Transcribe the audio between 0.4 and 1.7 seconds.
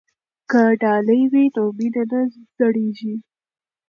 که ډالۍ وي نو